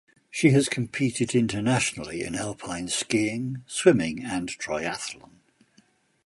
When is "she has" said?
0.31-0.67